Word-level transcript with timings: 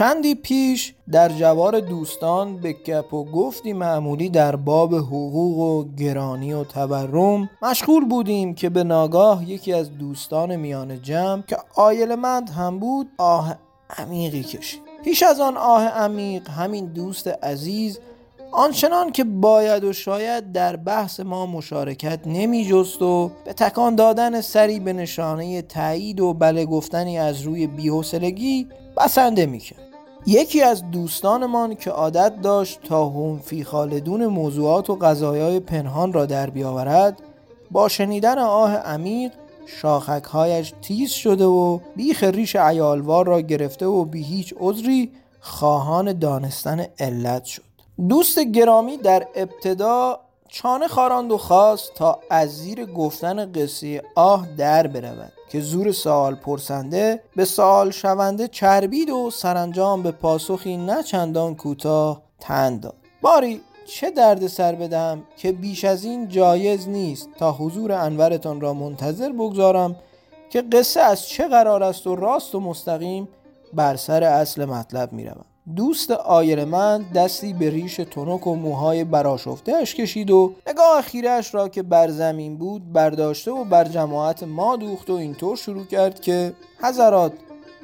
چندی 0.00 0.34
پیش 0.34 0.94
در 1.12 1.28
جوار 1.28 1.80
دوستان 1.80 2.56
به 2.56 2.72
گپ 2.72 3.14
و 3.14 3.24
گفتی 3.24 3.72
معمولی 3.72 4.28
در 4.28 4.56
باب 4.56 4.94
حقوق 4.94 5.58
و 5.58 5.94
گرانی 5.96 6.52
و 6.52 6.64
تورم 6.64 7.50
مشغول 7.62 8.04
بودیم 8.04 8.54
که 8.54 8.68
به 8.68 8.84
ناگاه 8.84 9.50
یکی 9.50 9.72
از 9.72 9.98
دوستان 9.98 10.56
میان 10.56 11.02
جمع 11.02 11.42
که 11.42 11.56
مند 12.18 12.50
هم 12.50 12.78
بود 12.78 13.08
آه 13.18 13.56
عمیقی 13.98 14.42
کشید. 14.42 14.80
پیش 15.04 15.22
از 15.22 15.40
آن 15.40 15.56
آه 15.56 15.84
عمیق 15.84 16.50
همین 16.50 16.86
دوست 16.86 17.28
عزیز 17.28 17.98
آنچنان 18.52 19.12
که 19.12 19.24
باید 19.24 19.84
و 19.84 19.92
شاید 19.92 20.52
در 20.52 20.76
بحث 20.76 21.20
ما 21.20 21.46
مشارکت 21.46 22.20
نمی 22.26 22.64
جست 22.64 23.02
و 23.02 23.30
به 23.44 23.52
تکان 23.52 23.94
دادن 23.94 24.40
سری 24.40 24.80
به 24.80 24.92
نشانه 24.92 25.62
تایید 25.62 26.20
و 26.20 26.34
بله 26.34 26.66
گفتنی 26.66 27.18
از 27.18 27.42
روی 27.42 27.66
بیحسلگی 27.66 28.66
بسنده 28.96 29.46
می‌کرد 29.46 29.89
یکی 30.26 30.62
از 30.62 30.90
دوستانمان 30.90 31.74
که 31.74 31.90
عادت 31.90 32.40
داشت 32.40 32.82
تا 32.82 33.08
هم 33.08 33.38
فی 33.38 33.64
خالدون 33.64 34.26
موضوعات 34.26 34.90
و 34.90 34.94
قضایای 34.94 35.60
پنهان 35.60 36.12
را 36.12 36.26
در 36.26 36.50
بیاورد 36.50 37.22
با 37.70 37.88
شنیدن 37.88 38.38
آه 38.38 38.76
عمیق 38.76 39.32
شاخکهایش 39.66 40.72
تیز 40.82 41.10
شده 41.10 41.44
و 41.44 41.78
بیخ 41.96 42.24
ریش 42.24 42.56
عیالوار 42.56 43.26
را 43.26 43.40
گرفته 43.40 43.86
و 43.86 44.04
بی 44.04 44.22
هیچ 44.22 44.54
عذری 44.60 45.10
خواهان 45.40 46.18
دانستن 46.18 46.86
علت 46.98 47.44
شد. 47.44 47.62
دوست 48.08 48.38
گرامی 48.38 48.96
در 48.96 49.26
ابتدا 49.34 50.20
چانه 50.48 50.88
خاراند 50.88 51.32
و 51.32 51.38
خواست 51.38 51.94
تا 51.94 52.18
از 52.30 52.56
زیر 52.56 52.86
گفتن 52.86 53.52
قصه 53.52 54.02
آه 54.14 54.48
در 54.56 54.86
برود. 54.86 55.32
که 55.50 55.60
زور 55.60 55.92
سوال 55.92 56.34
پرسنده 56.34 57.22
به 57.36 57.44
سوال 57.44 57.90
شونده 57.90 58.48
چربید 58.48 59.10
و 59.10 59.30
سرانجام 59.30 60.02
به 60.02 60.10
پاسخی 60.10 60.76
نه 60.76 61.02
چندان 61.02 61.54
کوتاه 61.54 62.22
تند 62.40 62.80
داد 62.80 62.94
باری 63.20 63.60
چه 63.86 64.10
درد 64.10 64.46
سر 64.46 64.74
بدم 64.74 65.22
که 65.36 65.52
بیش 65.52 65.84
از 65.84 66.04
این 66.04 66.28
جایز 66.28 66.88
نیست 66.88 67.28
تا 67.38 67.52
حضور 67.52 67.92
انورتان 67.92 68.60
را 68.60 68.74
منتظر 68.74 69.32
بگذارم 69.32 69.96
که 70.50 70.62
قصه 70.62 71.00
از 71.00 71.28
چه 71.28 71.48
قرار 71.48 71.82
است 71.82 72.06
و 72.06 72.16
راست 72.16 72.54
و 72.54 72.60
مستقیم 72.60 73.28
بر 73.72 73.96
سر 73.96 74.24
اصل 74.24 74.64
مطلب 74.64 75.12
می 75.12 75.24
روم. 75.24 75.44
دوست 75.76 76.10
آیر 76.10 76.64
من 76.64 77.02
دستی 77.14 77.52
به 77.52 77.70
ریش 77.70 77.96
تنک 77.96 78.46
و 78.46 78.54
موهای 78.54 79.04
براشفتهش 79.04 79.94
کشید 79.94 80.30
و 80.30 80.52
نگاه 80.68 81.02
خیرش 81.02 81.54
را 81.54 81.68
که 81.68 81.82
بر 81.82 82.08
زمین 82.08 82.56
بود 82.56 82.92
برداشته 82.92 83.50
و 83.50 83.64
بر 83.64 83.84
جماعت 83.84 84.42
ما 84.42 84.76
دوخت 84.76 85.10
و 85.10 85.12
اینطور 85.12 85.56
شروع 85.56 85.84
کرد 85.84 86.20
که 86.20 86.52
حضرات 86.82 87.32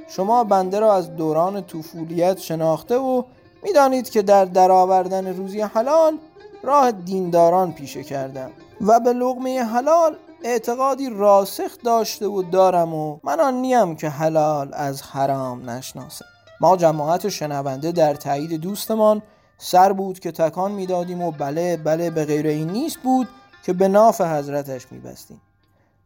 شما 0.09 0.45
بنده 0.45 0.81
را 0.81 0.95
از 0.95 1.17
دوران 1.17 1.63
طفولیت 1.63 2.39
شناخته 2.39 2.97
و 2.97 3.23
می‌دانید 3.63 4.11
که 4.11 4.23
در 4.23 4.45
درآوردن 4.45 5.37
روزی 5.37 5.61
حلال 5.61 6.19
راه 6.63 6.93
دینداران 6.93 7.73
پیشه 7.73 8.03
کردم 8.03 8.51
و 8.81 9.01
به 9.01 9.13
لغمه 9.13 9.63
حلال 9.63 10.17
اعتقادی 10.45 11.11
راسخ 11.11 11.83
داشته 11.85 12.27
و 12.27 12.43
دارم 12.43 12.95
و 12.95 13.19
من 13.25 13.41
آن 13.41 13.55
نیم 13.55 13.97
که 13.97 14.09
حلال 14.09 14.69
از 14.73 15.03
حرام 15.03 15.71
نشناسم. 15.71 16.36
ما 16.61 16.77
جماعت 16.77 17.29
شنونده 17.29 17.93
در 17.93 18.15
تایید 18.15 18.61
دوستمان 18.61 19.23
سر 19.59 19.93
بود 19.93 20.19
که 20.19 20.33
تکان 20.33 20.73
می‌دادیم 20.73 21.23
و 21.23 21.31
بله 21.31 21.77
بله 21.77 22.11
به 22.11 22.25
غیر 22.25 22.47
این 22.47 22.71
نیست 22.71 22.99
بود 22.99 23.29
که 23.65 23.73
به 23.73 23.89
ناف 23.89 24.21
حضرتش 24.21 24.93
میبستیم. 24.93 25.41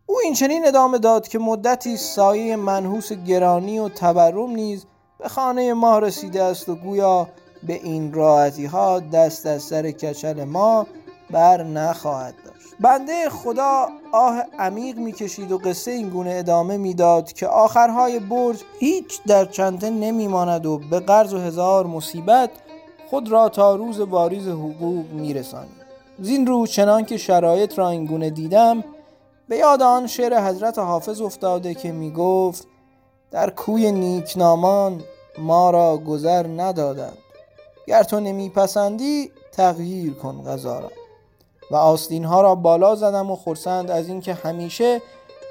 او 0.07 0.19
این 0.25 0.35
چنین 0.35 0.67
ادامه 0.67 0.99
داد 0.99 1.29
که 1.29 1.39
مدتی 1.39 1.97
سایه 1.97 2.57
منحوس 2.57 3.13
گرانی 3.13 3.79
و 3.79 3.89
تورم 3.89 4.51
نیز 4.51 4.87
به 5.19 5.29
خانه 5.29 5.73
ما 5.73 5.99
رسیده 5.99 6.43
است 6.43 6.69
و 6.69 6.75
گویا 6.75 7.29
به 7.63 7.73
این 7.73 8.13
راحتی 8.13 8.67
ها 8.67 9.01
دست 9.01 9.47
از 9.47 9.63
سر 9.63 9.91
کچل 9.91 10.45
ما 10.45 10.87
بر 11.31 11.63
نخواهد 11.63 12.35
داشت. 12.45 12.60
بنده 12.81 13.29
خدا 13.29 13.89
آه 14.13 14.45
عمیق 14.59 14.99
می‌کشید 14.99 15.53
و 15.53 15.59
قصه 15.59 15.91
این 15.91 16.09
گونه 16.09 16.31
ادامه 16.31 16.77
می‌داد 16.77 17.33
که 17.33 17.47
آخرهای 17.47 18.19
برج 18.19 18.57
هیچ 18.79 19.23
در 19.27 19.45
چنته 19.45 19.91
نمیماند 19.91 20.67
و 20.67 20.79
به 20.79 21.01
قرض 21.01 21.35
و 21.35 21.39
هزار 21.39 21.87
مصیبت 21.87 22.51
خود 23.11 23.29
را 23.29 23.49
تا 23.49 23.77
روز 23.77 24.01
واریز 24.01 24.49
حقوق 24.49 25.07
میرسانید 25.13 25.81
زین 26.19 26.47
رو 26.47 26.67
چنان 26.67 27.05
که 27.05 27.17
شرایط 27.17 27.79
را 27.79 27.89
این 27.89 28.07
گونه 28.07 28.31
دیدم 28.31 28.85
به 29.49 29.57
یاد 29.57 29.83
آن 29.83 30.07
شعر 30.07 30.49
حضرت 30.49 30.79
حافظ 30.79 31.21
افتاده 31.21 31.75
که 31.75 31.93
می‌گفت 31.93 32.67
در 33.31 33.51
کوی 33.51 33.93
نیکنامان 33.93 35.03
ما 35.39 35.71
را 35.71 35.97
گذر 35.97 36.47
ندادند. 36.47 37.19
گر 37.87 38.03
تو 38.03 38.21
نمیپسندی 38.21 39.31
تغییر 39.53 40.15
کن 40.15 40.45
غذا 40.47 40.79
و 41.71 41.77
آستین 41.77 42.25
ها 42.25 42.41
را 42.41 42.55
بالا 42.55 42.95
زدم 42.95 43.31
و 43.31 43.37
خرسند 43.37 43.91
از 43.91 44.09
اینکه 44.09 44.35
همیشه 44.35 45.03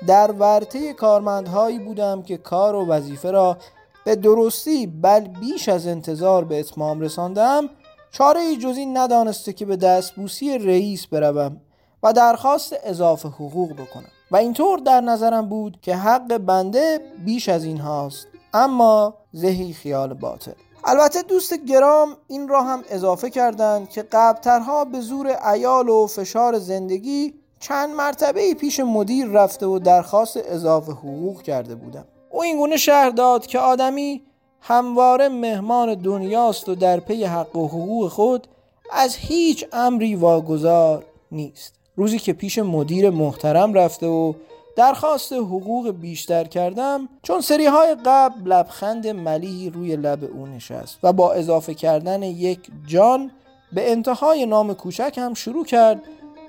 در 0.07 0.31
ورطه 0.31 0.93
کارمندهایی 0.93 1.79
بودم 1.79 2.21
که 2.21 2.37
کار 2.37 2.75
و 2.75 2.85
وظیفه 2.85 3.31
را 3.31 3.57
به 4.05 4.15
درستی 4.15 4.87
بل 4.87 5.19
بیش 5.19 5.69
از 5.69 5.87
انتظار 5.87 6.45
به 6.45 6.59
اتمام 6.59 7.01
رساندم 7.01 7.69
چاره 8.11 8.55
جز 8.55 8.77
این 8.77 8.97
ندانسته 8.97 9.53
که 9.53 9.65
به 9.65 9.75
دستبوسی 9.75 10.57
رئیس 10.57 11.07
بروم 11.07 11.61
و 12.03 12.13
درخواست 12.13 12.75
اضافه 12.83 13.29
حقوق 13.29 13.73
بکنم. 13.73 14.09
و 14.31 14.37
اینطور 14.37 14.79
در 14.79 15.01
نظرم 15.01 15.49
بود 15.49 15.77
که 15.81 15.95
حق 15.95 16.37
بنده 16.37 16.99
بیش 17.25 17.49
از 17.49 17.63
این 17.63 17.77
هاست 17.77 18.27
اما 18.53 19.13
زهی 19.31 19.73
خیال 19.73 20.13
باطل. 20.13 20.51
البته 20.83 21.21
دوست 21.21 21.65
گرام 21.65 22.17
این 22.27 22.47
را 22.47 22.63
هم 22.63 22.83
اضافه 22.89 23.29
کردند 23.29 23.89
که 23.89 24.01
قبلترها 24.01 24.85
به 24.85 24.99
زور 24.99 25.27
ایال 25.53 25.89
و 25.89 26.07
فشار 26.07 26.59
زندگی 26.59 27.33
چند 27.59 27.89
مرتبه 27.89 28.53
پیش 28.53 28.79
مدیر 28.79 29.27
رفته 29.27 29.65
و 29.65 29.79
درخواست 29.79 30.37
اضافه 30.37 30.91
حقوق 30.91 31.41
کرده 31.41 31.75
بودم. 31.75 32.05
او 32.29 32.43
اینگونه 32.43 32.77
شهر 32.77 33.09
داد 33.09 33.45
که 33.45 33.59
آدمی 33.59 34.21
همواره 34.61 35.29
مهمان 35.29 35.93
دنیاست 35.93 36.69
و 36.69 36.75
در 36.75 36.99
پی 36.99 37.23
حق 37.23 37.55
و 37.55 37.67
حقوق 37.67 38.07
خود 38.07 38.47
از 38.91 39.15
هیچ 39.15 39.65
امری 39.73 40.15
واگذار 40.15 41.05
نیست. 41.31 41.73
روزی 41.95 42.19
که 42.19 42.33
پیش 42.33 42.59
مدیر 42.59 43.09
محترم 43.09 43.73
رفته 43.73 44.07
و 44.07 44.33
درخواست 44.79 45.33
حقوق 45.33 45.91
بیشتر 45.91 46.43
کردم 46.43 47.09
چون 47.23 47.41
سری 47.41 47.65
های 47.65 47.95
قبل 48.05 48.51
لبخند 48.51 49.07
ملیحی 49.07 49.69
روی 49.69 49.95
لب 49.95 50.23
او 50.23 50.45
نشست 50.45 50.99
و 51.03 51.13
با 51.13 51.33
اضافه 51.33 51.73
کردن 51.73 52.23
یک 52.23 52.59
جان 52.87 53.31
به 53.73 53.91
انتهای 53.91 54.45
نام 54.45 54.73
کوچک 54.73 55.17
هم 55.17 55.33
شروع 55.33 55.65
کرد 55.65 56.01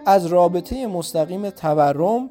از 0.06 0.26
رابطه 0.26 0.86
مستقیم 0.86 1.50
تورم 1.50 2.30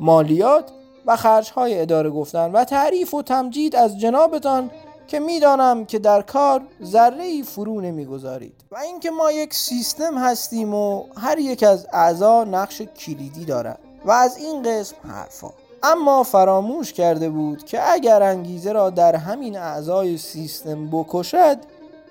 مالیات 0.00 0.70
و 1.06 1.16
خرج 1.16 1.50
های 1.50 1.80
اداره 1.80 2.10
گفتن 2.10 2.52
و 2.52 2.64
تعریف 2.64 3.14
و 3.14 3.22
تمجید 3.22 3.76
از 3.76 4.00
جنابتان 4.00 4.70
که 5.06 5.20
می‌دانم 5.20 5.84
که 5.84 5.98
در 5.98 6.22
کار 6.22 6.62
ذره 6.84 7.24
ای 7.24 7.42
فرو 7.42 7.80
نمی‌گذارید. 7.80 8.54
و 8.70 8.76
اینکه 8.78 9.10
ما 9.10 9.32
یک 9.32 9.54
سیستم 9.54 10.18
هستیم 10.18 10.74
و 10.74 11.04
هر 11.16 11.38
یک 11.38 11.62
از 11.62 11.86
اعضا 11.92 12.44
نقش 12.44 12.82
کلیدی 12.82 13.44
دارد. 13.44 13.89
و 14.04 14.10
از 14.10 14.36
این 14.36 14.62
قسم 14.62 14.96
حرفا. 15.08 15.50
اما 15.82 16.22
فراموش 16.22 16.92
کرده 16.92 17.30
بود 17.30 17.64
که 17.64 17.92
اگر 17.92 18.22
انگیزه 18.22 18.72
را 18.72 18.90
در 18.90 19.16
همین 19.16 19.58
اعضای 19.58 20.18
سیستم 20.18 20.90
بکشد 20.90 21.56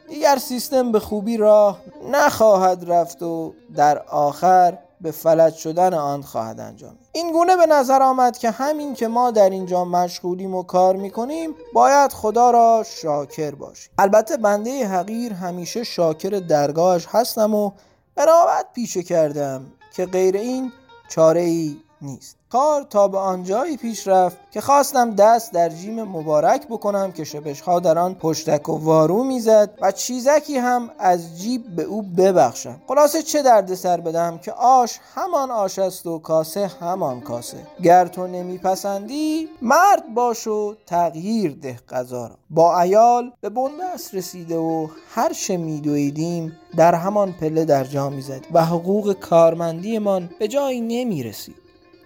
دیگر 0.10 0.38
سیستم 0.38 0.92
به 0.92 1.00
خوبی 1.00 1.38
راه 1.38 1.80
نخواهد 2.12 2.92
رفت 2.92 3.24
و 3.24 3.54
در 3.76 4.00
آخر 4.00 4.78
به 5.02 5.12
فلج 5.12 5.56
شدن 5.56 5.94
آن 5.94 6.22
خواهد 6.22 6.60
انجام. 6.60 6.96
این 7.12 7.32
گونه 7.32 7.56
به 7.56 7.66
نظر 7.66 8.04
آمد 8.04 8.38
که 8.38 8.52
همین 8.52 8.94
که 8.94 9.08
ما 9.08 9.32
در 9.32 9.50
اینجا 9.50 9.86
مشغولیم 9.86 10.56
و 10.56 10.64
کار 10.64 10.96
می‌کنیم 10.96 11.56
باید 11.74 12.14
خدا 12.14 12.52
را 12.52 12.84
شاکر 13.02 13.52
باشیم. 13.52 13.92
البته 13.98 14.38
بنده 14.38 14.88
حقیر 14.88 15.34
همیشه 15.34 15.84
شاکر 15.84 16.30
درگاهش 16.30 17.08
هستم 17.10 17.54
و 17.54 17.72
قرابت 18.16 18.66
پیشه 18.74 19.04
کردم 19.04 19.66
که 19.96 20.06
غیر 20.06 20.36
این 20.36 20.72
چاره 21.10 21.42
ای 21.42 21.78
نیست. 22.02 22.36
کار 22.50 22.84
تا 22.84 23.08
به 23.08 23.18
آنجایی 23.18 23.78
پیش 23.78 24.08
رفت 24.08 24.38
که 24.52 24.62
خواستم 24.62 25.16
دست 25.16 25.54
در 25.54 25.70
جیم 25.70 26.04
مبارک 26.04 26.68
بکنم 26.68 27.12
که 27.12 27.24
شبش 27.24 27.64
در 27.84 28.00
آن 28.00 28.16
پشتک 28.16 28.70
و 28.70 28.84
وارو 28.84 29.24
می‌زد 29.24 29.70
و 29.82 29.92
چیزکی 29.92 30.58
هم 30.58 30.90
از 31.00 31.42
جیب 31.42 31.76
به 31.76 31.84
او 31.84 32.02
ببخشم. 32.02 32.82
خلاصه 32.88 33.24
چه 33.24 33.42
درد 33.42 33.74
سر 33.74 34.02
بدم 34.02 34.38
که 34.38 34.52
آش 34.52 35.00
همان 35.16 35.52
آش 35.52 35.80
است 35.80 36.06
و 36.06 36.20
کاسه 36.20 36.68
همان 36.68 37.22
کاسه. 37.22 37.58
گر 37.84 38.08
تو 38.08 38.28
نمیپسندی 38.28 39.50
مرد 39.62 40.14
باش 40.16 40.48
و 40.48 40.76
تغییر 40.86 41.58
ده 41.62 41.80
غذا 41.90 42.28
را. 42.28 42.36
با 42.50 42.82
ایال 42.82 43.32
به 43.42 43.50
بندست 43.50 44.16
رسیده 44.16 44.58
و 44.58 44.88
هر 45.10 45.34
چه 45.34 45.58
میدویدیم 45.58 46.58
در 46.78 46.96
همان 46.96 47.32
پله 47.32 47.66
در 47.66 47.84
جا 47.84 48.10
می‌زد 48.10 48.46
و 48.54 48.66
حقوق 48.66 49.14
کارمندیمان 49.14 50.30
به 50.40 50.48
جایی 50.48 50.82
نمی‌رسید. 50.82 51.59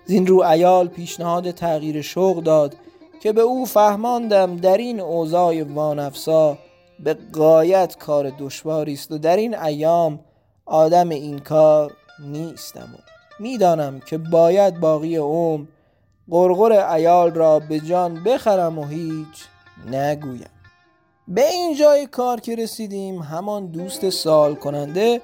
زین 0.05 0.27
رو 0.27 0.41
ایال 0.41 0.87
پیشنهاد 0.87 1.51
تغییر 1.51 2.01
شغل 2.01 2.43
داد 2.43 2.75
که 3.21 3.33
به 3.33 3.41
او 3.41 3.65
فهماندم 3.65 4.57
در 4.57 4.77
این 4.77 4.99
اوضاع 4.99 5.63
وانفسا 5.63 6.57
به 6.99 7.17
قایت 7.33 7.97
کار 7.97 8.31
دشواری 8.39 8.93
است 8.93 9.11
و 9.11 9.17
در 9.17 9.37
این 9.37 9.57
ایام 9.57 10.19
آدم 10.65 11.09
این 11.09 11.39
کار 11.39 11.91
نیستم 12.19 12.89
و 12.93 12.97
می‌دانم 13.39 13.99
که 13.99 14.17
باید 14.17 14.79
باقی 14.79 15.15
عمر 15.15 15.65
قرقر 16.29 16.71
ایال 16.93 17.33
را 17.33 17.59
به 17.59 17.79
جان 17.79 18.23
بخرم 18.23 18.79
و 18.79 18.85
هیچ 18.85 19.45
نگویم. 19.91 20.49
به 21.27 21.49
این 21.49 21.75
جای 21.75 22.07
کار 22.07 22.39
که 22.39 22.55
رسیدیم 22.55 23.19
همان 23.19 23.67
دوست 23.67 24.09
سال 24.09 24.55
کننده 24.55 25.21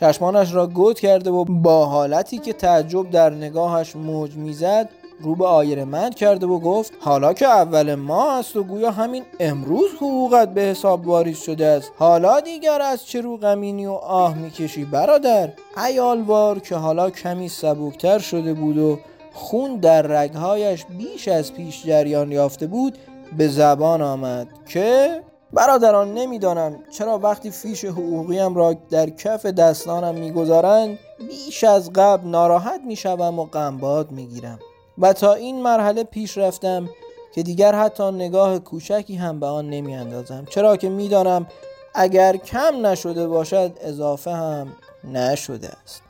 چشمانش 0.00 0.54
را 0.54 0.66
گود 0.66 1.00
کرده 1.00 1.30
و 1.30 1.44
با 1.44 1.86
حالتی 1.86 2.38
که 2.38 2.52
تعجب 2.52 3.10
در 3.10 3.30
نگاهش 3.30 3.96
موج 3.96 4.34
می‌زد 4.34 4.88
رو 5.20 5.34
به 5.34 5.46
آیر 5.46 5.84
مند 5.84 6.14
کرده 6.14 6.46
و 6.46 6.58
گفت 6.58 6.92
حالا 7.00 7.32
که 7.32 7.46
اول 7.46 7.94
ما 7.94 8.38
است 8.38 8.56
و 8.56 8.62
گویا 8.62 8.90
همین 8.90 9.22
امروز 9.40 9.90
حقوقت 9.96 10.54
به 10.54 10.60
حساب 10.60 11.06
واریز 11.06 11.38
شده 11.38 11.66
است 11.66 11.92
حالا 11.98 12.40
دیگر 12.40 12.82
از 12.82 13.06
چه 13.06 13.20
رو 13.20 13.36
غمینی 13.36 13.86
و 13.86 13.92
آه 13.92 14.34
می‌کشی 14.34 14.84
برادر؟ 14.84 15.52
ایالوار 15.86 16.58
که 16.58 16.76
حالا 16.76 17.10
کمی 17.10 17.48
سبکتر 17.48 18.18
شده 18.18 18.54
بود 18.54 18.78
و 18.78 18.98
خون 19.32 19.76
در 19.76 20.02
رگهایش 20.02 20.84
بیش 20.98 21.28
از 21.28 21.54
پیش 21.54 21.86
جریان 21.86 22.32
یافته 22.32 22.66
بود 22.66 22.98
به 23.38 23.48
زبان 23.48 24.02
آمد 24.02 24.48
که 24.68 25.20
برادران 25.52 26.14
نمی‌دانم 26.14 26.78
چرا 26.90 27.18
وقتی 27.18 27.50
فیش 27.50 27.84
حقوقیم 27.84 28.54
را 28.54 28.72
در 28.90 29.10
کف 29.10 29.46
دستانم 29.46 30.14
می‌گذارند 30.14 30.98
بیش 31.28 31.64
از 31.64 31.92
قبل 31.92 32.28
ناراحت 32.28 32.80
می‌شوم 32.86 33.38
و 33.38 33.44
غمباد 33.44 34.10
می‌گیرم. 34.10 34.58
و 34.98 35.12
تا 35.12 35.34
این 35.34 35.62
مرحله 35.62 36.04
پیش 36.04 36.38
رفتم 36.38 36.88
که 37.34 37.42
دیگر 37.42 37.74
حتی 37.74 38.10
نگاه 38.10 38.58
کوچکی 38.58 39.16
هم 39.16 39.40
به 39.40 39.46
آن 39.46 39.70
نمی 39.70 39.94
اندازم 39.94 40.44
چرا 40.50 40.76
که 40.76 40.88
می‌دانم 40.88 41.46
اگر 41.94 42.36
کم 42.36 42.86
نشده 42.86 43.28
باشد 43.28 43.72
اضافه 43.80 44.30
هم 44.30 44.72
نشده 45.12 45.68
است. 45.82 46.02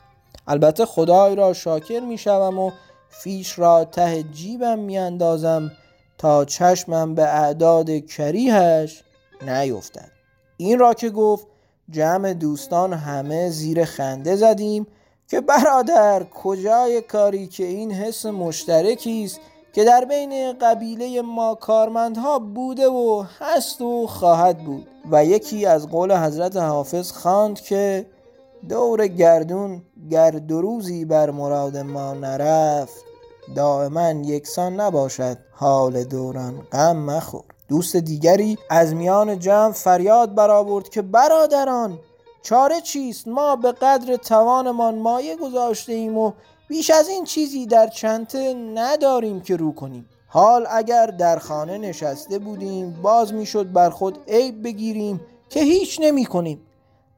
البته 0.47 0.85
خدای 0.85 1.35
را 1.35 1.53
شاکر 1.53 1.99
می 1.99 2.17
شوم 2.17 2.59
و 2.59 2.71
فیش 3.09 3.59
را 3.59 3.85
ته 3.85 4.23
جیبم 4.23 4.79
می 4.79 4.97
اندازم 4.97 5.71
تا 6.17 6.45
چشمم 6.45 7.15
به 7.15 7.23
اعداد 7.23 7.89
کریهش 8.05 9.03
نیفتد. 9.47 10.11
این 10.57 10.79
را 10.79 10.93
که 10.93 11.09
گفت 11.09 11.47
جمع 11.89 12.33
دوستان 12.33 12.93
همه 12.93 13.49
زیر 13.49 13.85
خنده 13.85 14.35
زدیم 14.35 14.87
که 15.27 15.41
برادر 15.41 16.23
کجای 16.23 17.01
کاری 17.01 17.47
که 17.47 17.65
این 17.65 17.91
حس 17.91 18.25
مشترکی 18.25 19.23
است 19.23 19.39
که 19.73 19.83
در 19.83 20.05
بین 20.05 20.53
قبیله 20.53 21.21
ما 21.21 21.55
کارمندها 21.55 22.39
بوده 22.39 22.87
و 22.87 23.23
هست 23.39 23.81
و 23.81 24.07
خواهد 24.07 24.57
بود. 24.57 24.87
و 25.11 25.25
یکی 25.25 25.65
از 25.65 25.89
قول 25.89 26.17
حضرت 26.17 26.57
حافظ 26.57 27.11
خواند 27.11 27.61
که 27.61 28.05
دور 28.69 29.07
گردون 29.07 29.81
گر 30.09 30.31
دو 30.31 30.61
روزی 30.61 31.05
بر 31.05 31.31
مراد 31.31 31.77
ما 31.77 32.13
نرفت 32.13 33.05
دائما 33.55 34.09
یکسان 34.11 34.79
نباشد 34.79 35.37
حال 35.51 36.03
دوران 36.03 36.61
غم 36.71 36.97
مخور. 36.97 37.43
دوست 37.71 37.95
دیگری 37.95 38.57
از 38.69 38.93
میان 38.93 39.39
جمع 39.39 39.71
فریاد 39.71 40.35
برآورد 40.35 40.89
که 40.89 41.01
برادران 41.01 41.99
چاره 42.41 42.81
چیست؟ 42.81 43.27
ما 43.27 43.55
به 43.55 43.71
قدر 43.71 44.15
توانمان 44.15 44.95
مایه 44.95 45.35
گذاشته 45.35 45.93
ایم 45.93 46.17
و 46.17 46.31
بیش 46.67 46.89
از 46.89 47.09
این 47.09 47.23
چیزی 47.23 47.65
در 47.65 47.87
چنته 47.87 48.53
نداریم 48.53 49.41
که 49.41 49.55
رو 49.55 49.71
کنیم. 49.71 50.05
حال 50.27 50.67
اگر 50.69 51.07
در 51.07 51.39
خانه 51.39 51.77
نشسته 51.77 52.39
بودیم 52.39 52.99
باز 53.01 53.33
می‌شد 53.33 53.71
بر 53.71 53.89
خود 53.89 54.17
عیب 54.27 54.63
بگیریم 54.63 55.21
که 55.49 55.59
هیچ 55.59 55.99
نمی 56.01 56.25
کنیم 56.25 56.61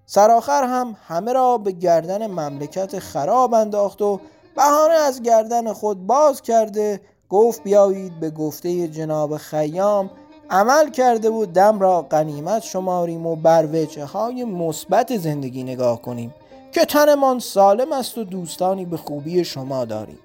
سرآخر 0.05 0.63
هم 0.63 0.95
همه 1.07 1.33
را 1.33 1.57
به 1.57 1.71
گردن 1.71 2.27
مملکت 2.27 2.99
خراب 2.99 3.53
انداخت 3.53 4.01
و 4.01 4.19
بهانه 4.55 4.93
از 4.93 5.21
گردن 5.21 5.73
خود 5.73 6.07
باز 6.07 6.41
کرده 6.41 7.01
گفت 7.29 7.63
بیایید 7.63 8.19
به 8.19 8.29
گفته 8.29 8.87
جناب 8.87 9.37
خیام 9.37 10.09
عمل 10.53 10.91
کرده 10.91 11.29
و 11.29 11.45
دم 11.45 11.79
را 11.79 12.01
قنیمت 12.01 12.63
شماریم 12.63 13.25
و 13.25 13.35
بر 13.35 13.67
وجه 13.73 14.05
های 14.05 14.43
مثبت 14.43 15.17
زندگی 15.17 15.63
نگاه 15.63 16.01
کنیم 16.01 16.33
که 16.71 16.85
تنمان 16.85 17.39
سالم 17.39 17.91
است 17.91 18.17
و 18.17 18.23
دوستانی 18.23 18.85
به 18.85 18.97
خوبی 18.97 19.43
شما 19.43 19.85
داریم. 19.85 20.19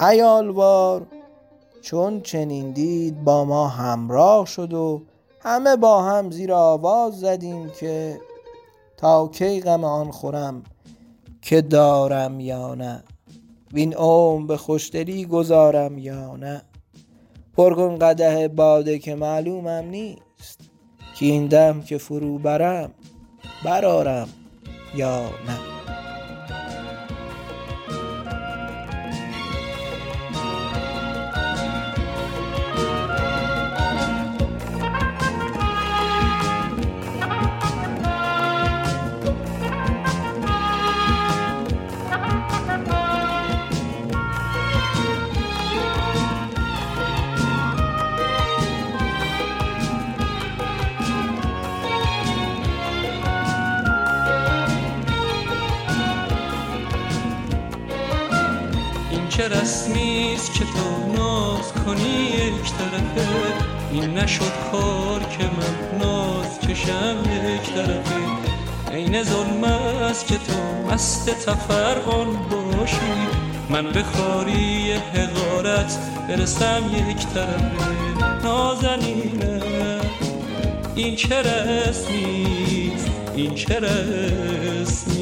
ایالوار 0.00 1.06
چون 1.82 2.20
چنین 2.20 2.70
دید 2.70 3.24
با 3.24 3.44
ما 3.44 3.68
همراه 3.68 4.46
شد 4.46 4.72
و 4.72 5.02
همه 5.40 5.76
با 5.76 6.02
هم 6.02 6.30
زیر 6.30 6.52
آواز 6.52 7.20
زدیم 7.20 7.70
که 7.80 8.20
تا 8.96 9.28
کی 9.28 9.60
غم 9.60 9.84
آن 9.84 10.10
خورم 10.10 10.62
که 11.42 11.62
دارم 11.62 12.40
یا 12.40 12.74
نه؟ 12.74 13.04
وین 13.72 13.96
اوم 13.96 14.46
به 14.46 14.56
خوشدلی 14.56 15.24
گذارم 15.24 15.98
یا 15.98 16.36
نه؟ 16.36 16.62
پرگون 17.56 17.98
قده 17.98 18.48
باده 18.48 18.98
که 18.98 19.14
معلومم 19.14 19.84
نیست 19.90 20.60
که 21.14 21.26
این 21.26 21.46
دم 21.46 21.82
که 21.82 21.98
فرو 21.98 22.38
برم 22.38 22.90
برارم 23.64 24.28
یا 24.94 25.20
نه. 25.20 25.73
چه 59.44 59.50
رسمیست 59.50 60.54
که 60.54 60.64
تو 60.64 61.12
ناز 61.16 61.72
کنی 61.72 62.24
یک 62.24 62.72
طرفه. 62.78 63.28
این 63.92 64.18
نشد 64.18 64.52
کار 64.72 65.20
که 65.20 65.44
من 65.44 65.98
ناز 65.98 66.60
چشم 66.60 67.16
یک 67.44 67.74
طرفه. 67.74 68.14
عین 68.92 69.22
ظلم 69.22 69.64
است 69.64 70.26
که 70.26 70.34
تو 70.34 70.92
مست 70.92 71.30
تفرقان 71.30 72.26
باشی. 72.26 72.96
من 73.70 73.92
به 73.92 74.02
خاری 74.02 74.92
حقارت 74.92 75.98
برسم 76.28 76.82
یک 77.10 77.26
طرفه. 77.26 78.44
نازنینه 78.44 79.60
این 80.94 81.16
چه 81.16 81.42
رسمیست 81.42 83.10
این 83.36 83.54
چه 83.54 83.80
رسمیست 83.80 85.13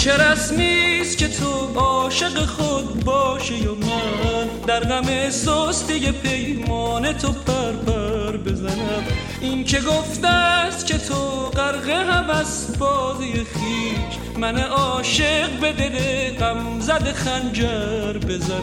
چه 0.00 0.16
رسمیست 0.16 1.18
که 1.18 1.28
تو 1.28 1.78
عاشق 1.80 2.44
خود 2.46 3.04
باشی 3.04 3.66
و 3.66 3.74
من 3.74 4.48
در 4.66 4.80
غم 4.80 5.30
سستی 5.30 6.12
پیمان 6.12 7.12
تو 7.12 7.32
پر 7.32 7.72
پر 7.72 8.36
بزنم؟ 8.36 9.04
این 9.40 9.64
که 9.64 9.80
گفته 9.80 10.28
است 10.28 10.86
که 10.86 10.98
تو 10.98 11.14
غرق 11.56 12.30
از 12.30 12.78
بازی 12.78 13.32
خیش 13.32 14.38
من 14.38 14.58
عاشق 14.58 15.60
به 15.60 15.72
دل 15.72 15.98
غم 16.38 16.80
زد 16.80 17.12
خنجر 17.12 18.18
بزنم. 18.18 18.60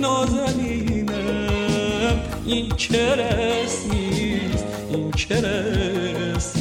نازنینم 0.00 1.10
این 2.46 2.68
چه 2.76 3.14
رسمیست 3.14 4.64
این 4.90 5.10
چه 5.10 5.40
رسمیست 5.40 6.59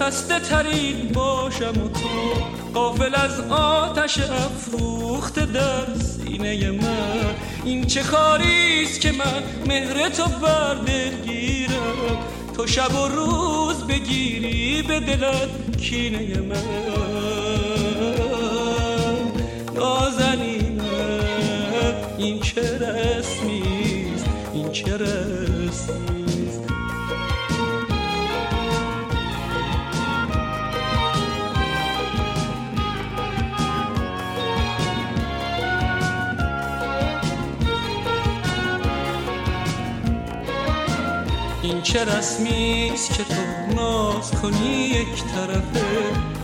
خسته 0.00 0.40
ترین 0.40 1.08
باشم 1.14 1.84
و 1.84 1.88
تو. 1.88 2.44
قافل 2.74 3.14
از 3.14 3.40
آتش 3.50 4.18
افروخت 4.18 5.52
در 5.52 5.94
سینه 6.02 6.70
من. 6.70 7.34
این 7.64 7.86
چه 7.86 8.02
کاریست 8.02 9.00
که 9.00 9.12
من 9.12 9.42
مهر 9.66 10.08
تو 10.08 10.24
بر 10.24 10.76
گیرم؟ 11.26 12.18
تو 12.56 12.66
شب 12.66 12.94
و 12.94 13.08
روز 13.08 13.86
بگیری 13.86 14.82
به 14.82 15.00
دلت 15.00 15.76
کینه 15.76 16.40
من. 16.40 16.56
نازنینم 19.74 20.84
این 22.18 22.40
چه 22.40 22.78
رسمیست 22.78 24.26
این 24.54 24.72
چه 24.72 24.96
رسمیست 24.96 26.29
این 41.80 41.92
چه 41.92 42.04
رسمیست 42.04 43.14
که 43.14 43.24
تو 43.24 43.74
ناز 43.76 44.30
کنی 44.30 44.68
یک 44.68 45.24
طرفه؟ 45.34 45.86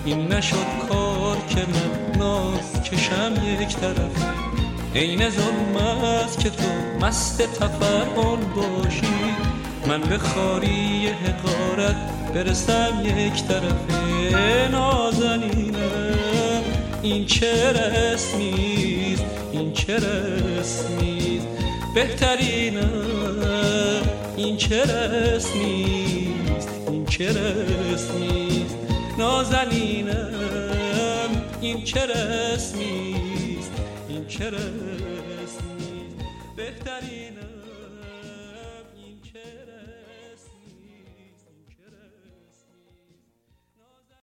این 0.04 0.32
نشد 0.32 0.66
کار 0.88 1.36
که 1.48 1.56
من 1.56 2.18
ناز 2.18 2.82
کشم 2.82 3.34
یک 3.60 3.76
طرفه. 3.76 4.26
عین 4.94 5.30
ظلم 5.30 5.76
است 5.76 6.38
که 6.38 6.50
تو 6.50 6.64
مست 7.00 7.42
تفرعون 7.42 8.40
باشی. 8.54 9.34
من 9.88 10.00
به 10.00 10.18
خاری 10.18 11.08
حقارت 11.08 11.96
برسم 12.34 13.02
یک 13.04 13.44
طرفه. 13.44 14.68
نازنینم 14.72 16.62
این 17.02 17.26
چه 17.26 17.72
رسمیست 17.72 19.24
این 19.52 19.72
چه 19.72 19.96
رسمیست 19.96 21.46
بهترینم. 21.94 23.95
این 24.36 24.56
چه 24.56 24.82
رسمیست 24.84 26.68
این 26.90 27.06
چه 27.06 27.28
رسمیست 27.32 28.76
نازنینم 29.18 30.30
این 31.60 31.84
چه 31.84 32.06
رسمیست 32.06 33.72
این 34.08 34.26
چه 34.26 34.50
رسمیست 34.50 35.66
بهترینم 36.56 37.45